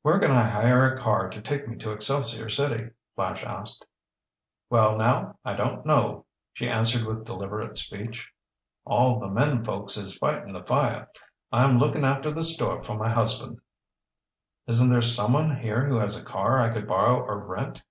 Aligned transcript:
"Where 0.00 0.18
can 0.18 0.30
I 0.30 0.48
hire 0.48 0.82
a 0.94 0.98
car 0.98 1.28
to 1.28 1.42
take 1.42 1.68
me 1.68 1.76
to 1.76 1.90
Excelsior 1.90 2.48
City?" 2.48 2.88
Flash 3.14 3.44
asked. 3.44 3.84
"Well, 4.70 4.96
now, 4.96 5.38
I 5.44 5.52
don't 5.52 5.84
know," 5.84 6.24
she 6.54 6.66
answered 6.66 7.04
with 7.06 7.26
deliberate 7.26 7.76
speech. 7.76 8.32
"All 8.86 9.20
the 9.20 9.28
men 9.28 9.62
folks 9.66 9.98
is 9.98 10.16
fightin' 10.16 10.54
the 10.54 10.64
fire. 10.64 11.06
I'm 11.52 11.78
lookin' 11.78 12.02
after 12.06 12.30
the 12.30 12.42
store 12.44 12.82
for 12.82 12.94
my 12.96 13.10
husband." 13.10 13.60
"Isn't 14.66 14.88
there 14.88 15.02
someone 15.02 15.54
here 15.58 15.84
who 15.86 15.98
has 15.98 16.18
a 16.18 16.24
car 16.24 16.58
I 16.60 16.70
could 16.72 16.88
borrow 16.88 17.20
or 17.20 17.36
rent?" 17.36 17.82